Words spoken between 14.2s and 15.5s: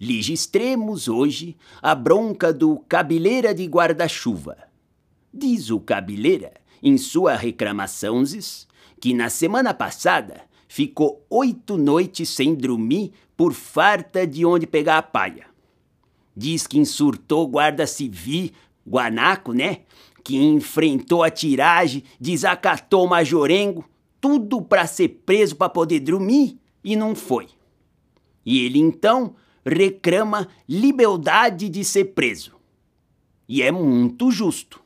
de onde pegar a palha.